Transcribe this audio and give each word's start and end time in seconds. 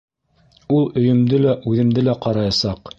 Ул 0.79 0.89
өйөмдө 1.03 1.43
лә, 1.45 1.55
үҙемде 1.73 2.09
лә 2.09 2.21
ҡараясаҡ! 2.27 2.87